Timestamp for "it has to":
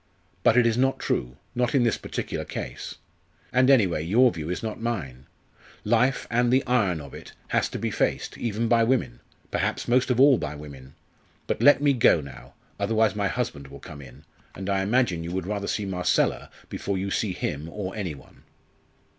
7.13-7.77